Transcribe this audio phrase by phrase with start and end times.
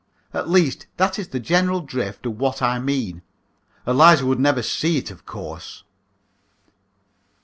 [0.33, 3.21] At least, that is the general drift of what I mean.
[3.85, 5.83] Eliza would never see it, of course.